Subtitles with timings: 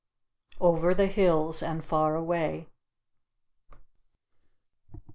[0.59, 2.65] Over the hills and far away.